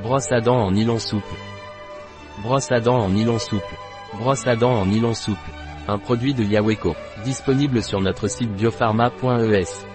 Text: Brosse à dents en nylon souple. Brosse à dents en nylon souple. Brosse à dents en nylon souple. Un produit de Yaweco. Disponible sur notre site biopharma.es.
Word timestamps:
Brosse 0.00 0.32
à 0.32 0.40
dents 0.40 0.58
en 0.58 0.70
nylon 0.70 0.98
souple. 0.98 1.34
Brosse 2.42 2.72
à 2.72 2.80
dents 2.80 2.98
en 2.98 3.10
nylon 3.10 3.38
souple. 3.38 3.74
Brosse 4.18 4.46
à 4.46 4.56
dents 4.56 4.72
en 4.72 4.86
nylon 4.86 5.14
souple. 5.14 5.50
Un 5.86 5.98
produit 5.98 6.34
de 6.34 6.42
Yaweco. 6.42 6.96
Disponible 7.24 7.82
sur 7.82 8.00
notre 8.00 8.26
site 8.28 8.50
biopharma.es. 8.52 9.91